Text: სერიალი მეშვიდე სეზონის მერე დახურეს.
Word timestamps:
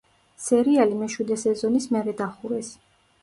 სერიალი 0.43 0.95
მეშვიდე 1.01 1.37
სეზონის 1.43 1.87
მერე 1.97 2.17
დახურეს. 2.23 2.73